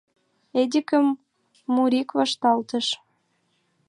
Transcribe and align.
Эдикым 0.61 1.05
Мурик 1.73 2.09
вашталтыш. 2.17 2.87